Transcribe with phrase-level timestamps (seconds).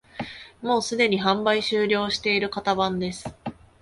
[0.63, 3.35] もうすでに販売終了している型番です